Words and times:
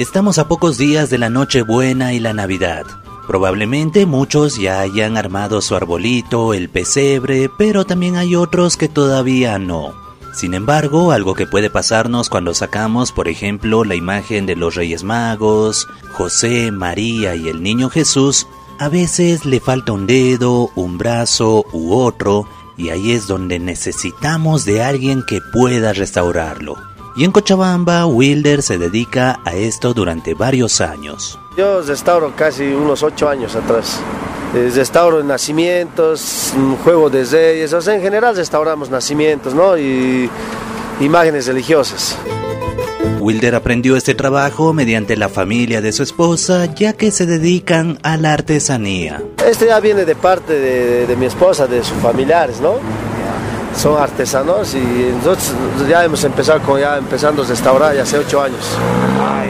Estamos 0.00 0.38
a 0.38 0.48
pocos 0.48 0.78
días 0.78 1.10
de 1.10 1.18
la 1.18 1.28
Nochebuena 1.28 2.14
y 2.14 2.20
la 2.20 2.32
Navidad. 2.32 2.86
Probablemente 3.26 4.06
muchos 4.06 4.56
ya 4.56 4.80
hayan 4.80 5.18
armado 5.18 5.60
su 5.60 5.76
arbolito, 5.76 6.54
el 6.54 6.70
pesebre, 6.70 7.50
pero 7.58 7.84
también 7.84 8.16
hay 8.16 8.34
otros 8.34 8.78
que 8.78 8.88
todavía 8.88 9.58
no. 9.58 9.92
Sin 10.32 10.54
embargo, 10.54 11.12
algo 11.12 11.34
que 11.34 11.46
puede 11.46 11.68
pasarnos 11.68 12.30
cuando 12.30 12.54
sacamos, 12.54 13.12
por 13.12 13.28
ejemplo, 13.28 13.84
la 13.84 13.94
imagen 13.94 14.46
de 14.46 14.56
los 14.56 14.74
Reyes 14.74 15.04
Magos, 15.04 15.86
José, 16.14 16.72
María 16.72 17.34
y 17.34 17.50
el 17.50 17.62
Niño 17.62 17.90
Jesús, 17.90 18.46
a 18.78 18.88
veces 18.88 19.44
le 19.44 19.60
falta 19.60 19.92
un 19.92 20.06
dedo, 20.06 20.70
un 20.76 20.96
brazo 20.96 21.66
u 21.74 21.92
otro, 21.92 22.48
y 22.78 22.88
ahí 22.88 23.12
es 23.12 23.26
donde 23.26 23.58
necesitamos 23.58 24.64
de 24.64 24.82
alguien 24.82 25.22
que 25.26 25.42
pueda 25.52 25.92
restaurarlo. 25.92 26.78
Y 27.16 27.24
en 27.24 27.32
Cochabamba, 27.32 28.06
Wilder 28.06 28.62
se 28.62 28.78
dedica 28.78 29.40
a 29.44 29.54
esto 29.54 29.92
durante 29.92 30.34
varios 30.34 30.80
años. 30.80 31.38
Yo 31.56 31.82
restauro 31.82 32.32
casi 32.36 32.64
unos 32.64 33.02
ocho 33.02 33.28
años 33.28 33.56
atrás. 33.56 34.00
Restauro 34.54 35.22
nacimientos, 35.22 36.52
juego 36.84 37.10
de 37.10 37.24
reyes, 37.24 37.72
o 37.72 37.80
sea, 37.80 37.94
en 37.94 38.02
general 38.02 38.36
restauramos 38.36 38.90
nacimientos, 38.90 39.54
¿no? 39.54 39.76
Y 39.76 40.28
imágenes 41.00 41.46
religiosas. 41.46 42.16
Wilder 43.20 43.54
aprendió 43.54 43.96
este 43.96 44.14
trabajo 44.14 44.72
mediante 44.72 45.16
la 45.16 45.28
familia 45.28 45.80
de 45.80 45.92
su 45.92 46.02
esposa, 46.02 46.74
ya 46.74 46.94
que 46.94 47.10
se 47.10 47.26
dedican 47.26 47.98
a 48.02 48.16
la 48.16 48.32
artesanía. 48.32 49.22
Este 49.46 49.66
ya 49.66 49.78
viene 49.78 50.04
de 50.04 50.14
parte 50.14 50.54
de, 50.54 51.06
de 51.06 51.16
mi 51.16 51.26
esposa, 51.26 51.66
de 51.66 51.84
sus 51.84 51.98
familiares, 51.98 52.60
¿no? 52.60 52.74
Son 53.80 54.00
artesanos 54.00 54.74
y 54.74 55.14
nosotros 55.16 55.88
ya 55.88 56.04
hemos 56.04 56.22
empezado 56.24 56.60
con 56.60 56.78
ya 56.78 56.98
empezando 56.98 57.42
a 57.42 57.46
restaurar 57.46 57.94
ya 57.94 58.02
hace 58.02 58.18
ocho 58.18 58.42
años. 58.42 58.60
Ah, 59.18 59.42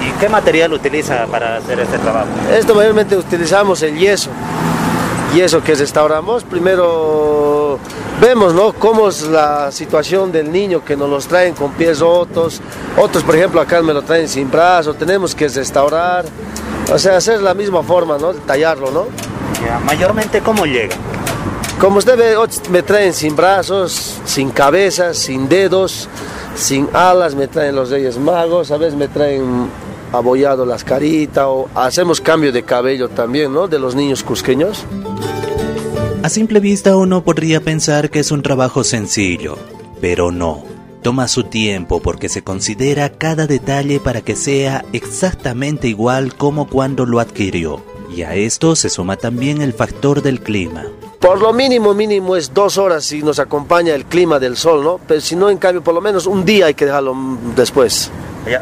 ¿Y 0.00 0.10
qué 0.20 0.28
material 0.28 0.72
utiliza 0.72 1.26
para 1.26 1.56
hacer 1.56 1.80
este 1.80 1.98
trabajo? 1.98 2.28
Esto 2.56 2.76
mayormente 2.76 3.16
utilizamos 3.16 3.82
el 3.82 3.98
yeso. 3.98 4.30
Yeso 5.34 5.64
que 5.64 5.74
restauramos, 5.74 6.44
primero 6.44 7.80
vemos 8.20 8.54
¿no? 8.54 8.72
cómo 8.72 9.08
es 9.08 9.22
la 9.22 9.72
situación 9.72 10.30
del 10.30 10.52
niño 10.52 10.84
que 10.84 10.96
nos 10.96 11.10
los 11.10 11.26
traen 11.26 11.54
con 11.54 11.72
pies 11.72 11.98
rotos, 11.98 12.60
otros 12.96 13.24
por 13.24 13.34
ejemplo 13.34 13.60
acá 13.60 13.82
me 13.82 13.92
lo 13.92 14.02
traen 14.02 14.28
sin 14.28 14.48
brazo, 14.48 14.94
tenemos 14.94 15.34
que 15.34 15.48
restaurar, 15.48 16.24
o 16.92 16.98
sea, 17.00 17.16
hacer 17.16 17.42
la 17.42 17.52
misma 17.52 17.82
forma, 17.82 18.16
¿no? 18.16 18.32
tallarlo, 18.32 18.92
¿no? 18.92 19.06
mayormente 19.84 20.40
cómo 20.40 20.66
llega. 20.66 20.94
Como 21.80 21.98
usted 21.98 22.16
ve, 22.16 22.36
me 22.70 22.82
traen 22.82 23.12
sin 23.12 23.36
brazos, 23.36 24.20
sin 24.24 24.50
cabezas, 24.50 25.18
sin 25.18 25.48
dedos, 25.48 26.08
sin 26.54 26.88
alas, 26.92 27.34
me 27.34 27.48
traen 27.48 27.74
los 27.74 27.90
Reyes 27.90 28.16
Magos, 28.18 28.70
a 28.70 28.76
veces 28.76 28.94
me 28.94 29.08
traen 29.08 29.68
abollado 30.12 30.64
las 30.64 30.84
caritas 30.84 31.44
o 31.46 31.68
hacemos 31.74 32.20
cambio 32.20 32.52
de 32.52 32.62
cabello 32.62 33.08
también, 33.08 33.52
¿no? 33.52 33.66
De 33.66 33.78
los 33.78 33.94
niños 33.94 34.22
cusqueños. 34.22 34.84
A 36.22 36.28
simple 36.28 36.60
vista 36.60 36.96
uno 36.96 37.22
podría 37.22 37.60
pensar 37.60 38.08
que 38.10 38.20
es 38.20 38.30
un 38.30 38.42
trabajo 38.42 38.82
sencillo, 38.84 39.58
pero 40.00 40.30
no. 40.30 40.64
Toma 41.02 41.28
su 41.28 41.44
tiempo 41.44 42.00
porque 42.00 42.30
se 42.30 42.42
considera 42.42 43.10
cada 43.10 43.46
detalle 43.46 44.00
para 44.00 44.22
que 44.22 44.36
sea 44.36 44.86
exactamente 44.94 45.86
igual 45.86 46.34
como 46.34 46.66
cuando 46.66 47.04
lo 47.04 47.20
adquirió. 47.20 47.82
Y 48.10 48.22
a 48.22 48.36
esto 48.36 48.74
se 48.74 48.88
suma 48.88 49.18
también 49.18 49.60
el 49.60 49.74
factor 49.74 50.22
del 50.22 50.40
clima. 50.40 50.86
Por 51.24 51.40
lo 51.40 51.54
mínimo, 51.54 51.94
mínimo 51.94 52.36
es 52.36 52.52
dos 52.52 52.76
horas 52.76 53.06
si 53.06 53.22
nos 53.22 53.38
acompaña 53.38 53.94
el 53.94 54.04
clima 54.04 54.38
del 54.38 54.58
sol, 54.58 54.84
¿no? 54.84 55.00
Pero 55.08 55.22
si 55.22 55.34
no, 55.34 55.48
en 55.48 55.56
cambio, 55.56 55.82
por 55.82 55.94
lo 55.94 56.02
menos 56.02 56.26
un 56.26 56.44
día 56.44 56.66
hay 56.66 56.74
que 56.74 56.84
dejarlo 56.84 57.16
después. 57.56 58.10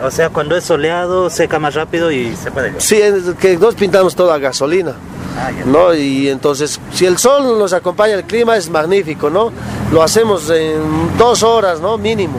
o 0.00 0.10
sea, 0.12 0.28
cuando 0.30 0.56
es 0.56 0.62
soleado, 0.62 1.28
seca 1.28 1.58
más 1.58 1.74
rápido 1.74 2.12
y 2.12 2.36
se 2.36 2.52
puede. 2.52 2.80
Sí, 2.80 3.02
es 3.02 3.34
que 3.40 3.56
nos 3.56 3.74
pintamos 3.74 4.14
toda 4.14 4.38
gasolina. 4.38 4.92
Ah, 5.36 5.50
¿no? 5.66 5.92
Y 5.92 6.28
entonces, 6.28 6.78
si 6.92 7.04
el 7.04 7.18
sol 7.18 7.58
nos 7.58 7.72
acompaña, 7.72 8.14
el 8.14 8.22
clima 8.22 8.56
es 8.56 8.70
magnífico, 8.70 9.28
¿no? 9.28 9.50
Lo 9.90 10.00
hacemos 10.00 10.48
en 10.48 11.18
dos 11.18 11.42
horas, 11.42 11.80
¿no? 11.80 11.98
Mínimo. 11.98 12.38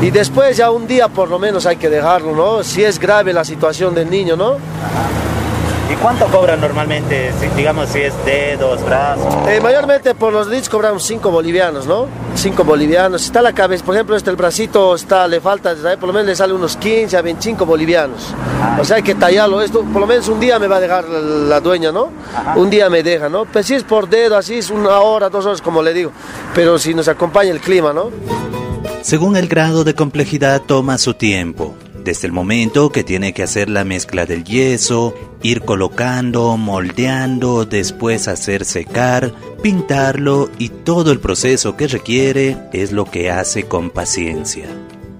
Y 0.00 0.10
después 0.10 0.56
ya 0.56 0.70
un 0.70 0.86
día 0.86 1.08
por 1.08 1.28
lo 1.28 1.38
menos 1.38 1.66
hay 1.66 1.76
que 1.76 1.90
dejarlo, 1.90 2.34
¿no? 2.34 2.64
Si 2.64 2.82
es 2.82 2.98
grave 2.98 3.34
la 3.34 3.44
situación 3.44 3.94
del 3.94 4.08
niño, 4.08 4.34
¿no? 4.34 4.54
¿Y 4.54 5.41
cuánto 6.02 6.26
cobran 6.26 6.60
normalmente, 6.60 7.32
digamos, 7.56 7.88
si 7.88 8.00
es 8.00 8.12
dedos, 8.24 8.84
brazos? 8.84 9.48
Eh, 9.48 9.60
mayormente 9.60 10.14
por 10.14 10.32
los 10.32 10.48
leads 10.48 10.68
cobramos 10.68 11.04
5 11.04 11.30
bolivianos, 11.30 11.86
¿no? 11.86 12.08
5 12.34 12.64
bolivianos. 12.64 13.22
Si 13.22 13.28
está 13.28 13.40
la 13.40 13.52
cabeza, 13.52 13.84
por 13.84 13.94
ejemplo, 13.94 14.16
este 14.16 14.28
el 14.30 14.36
bracito 14.36 14.94
está, 14.96 15.26
le 15.28 15.40
falta, 15.40 15.74
por 15.98 16.08
lo 16.08 16.12
menos 16.12 16.26
le 16.26 16.36
sale 16.36 16.52
unos 16.52 16.76
15 16.76 17.16
a 17.16 17.22
25 17.22 17.64
bolivianos. 17.64 18.34
O 18.80 18.84
sea, 18.84 18.96
hay 18.96 19.02
que 19.02 19.14
tallarlo. 19.14 19.62
Esto, 19.62 19.82
por 19.84 20.00
lo 20.00 20.06
menos 20.06 20.28
un 20.28 20.40
día 20.40 20.58
me 20.58 20.66
va 20.66 20.76
a 20.76 20.80
dejar 20.80 21.08
la, 21.08 21.60
dueña, 21.60 21.92
¿no? 21.92 22.10
Un 22.56 22.68
día 22.68 22.90
me 22.90 23.02
deja, 23.02 23.28
¿no? 23.28 23.44
Pero 23.44 23.62
si 23.62 23.74
es 23.74 23.84
por 23.84 24.08
dedo, 24.08 24.36
así 24.36 24.58
es 24.58 24.70
una 24.70 24.98
hora, 24.98 25.30
dos 25.30 25.46
horas, 25.46 25.62
como 25.62 25.82
le 25.82 25.94
digo. 25.94 26.10
Pero 26.54 26.78
si 26.78 26.94
nos 26.94 27.06
acompaña 27.06 27.50
el 27.50 27.60
clima, 27.60 27.92
¿no? 27.92 28.10
Según 29.02 29.36
el 29.36 29.46
grado 29.46 29.84
de 29.84 29.94
complejidad, 29.94 30.62
toma 30.62 30.98
su 30.98 31.14
tiempo. 31.14 31.74
Desde 32.04 32.26
el 32.26 32.32
momento 32.32 32.90
que 32.90 33.04
tiene 33.04 33.32
que 33.32 33.44
hacer 33.44 33.68
la 33.68 33.84
mezcla 33.84 34.26
del 34.26 34.42
yeso, 34.42 35.14
ir 35.40 35.62
colocando, 35.62 36.56
moldeando, 36.56 37.64
después 37.64 38.26
hacer 38.26 38.64
secar, 38.64 39.32
pintarlo 39.62 40.50
y 40.58 40.70
todo 40.70 41.12
el 41.12 41.20
proceso 41.20 41.76
que 41.76 41.86
requiere 41.86 42.56
es 42.72 42.90
lo 42.90 43.04
que 43.04 43.30
hace 43.30 43.64
con 43.68 43.90
paciencia. 43.90 44.66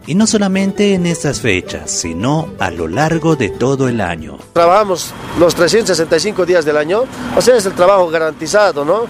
Y 0.09 0.16
no 0.16 0.26
solamente 0.26 0.94
en 0.94 1.06
estas 1.06 1.41
fechas, 1.41 1.88
sino 1.88 2.48
a 2.59 2.72
lo 2.72 2.88
largo 2.88 3.37
de 3.37 3.50
todo 3.50 3.87
el 3.87 4.00
año. 4.00 4.38
Trabajamos 4.53 5.12
los 5.38 5.54
365 5.54 6.44
días 6.44 6.64
del 6.64 6.76
año, 6.76 7.04
o 7.37 7.41
sea, 7.41 7.56
es 7.56 7.64
el 7.66 7.75
trabajo 7.75 8.09
garantizado, 8.09 8.84
¿no? 8.84 9.03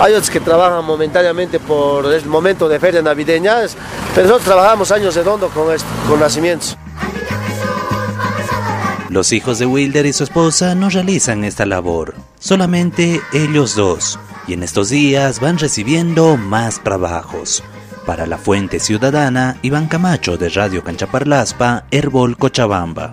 Hay 0.00 0.14
otros 0.14 0.30
que 0.30 0.40
trabajan 0.40 0.84
momentáneamente 0.84 1.60
por 1.60 2.12
el 2.12 2.26
momento 2.26 2.68
de 2.68 2.80
ferias 2.80 3.04
navideñas, 3.04 3.76
pero 4.16 4.26
nosotros 4.26 4.52
trabajamos 4.52 4.90
años 4.90 5.14
redondos 5.14 5.52
con, 5.52 5.68
con 6.08 6.18
nacimientos. 6.18 6.76
Los 9.10 9.32
hijos 9.32 9.58
de 9.58 9.66
Wilder 9.66 10.06
y 10.06 10.12
su 10.12 10.22
esposa 10.22 10.76
no 10.76 10.88
realizan 10.88 11.42
esta 11.42 11.66
labor, 11.66 12.14
solamente 12.38 13.20
ellos 13.32 13.74
dos, 13.74 14.20
y 14.46 14.52
en 14.52 14.62
estos 14.62 14.88
días 14.88 15.40
van 15.40 15.58
recibiendo 15.58 16.36
más 16.36 16.80
trabajos. 16.84 17.64
Para 18.06 18.28
la 18.28 18.38
Fuente 18.38 18.78
Ciudadana, 18.78 19.58
Iván 19.62 19.88
Camacho 19.88 20.36
de 20.36 20.48
Radio 20.50 20.84
Canchaparlaspa, 20.84 21.86
Herbol 21.90 22.36
Cochabamba. 22.36 23.12